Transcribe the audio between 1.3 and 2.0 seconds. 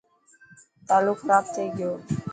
ٿي گيو.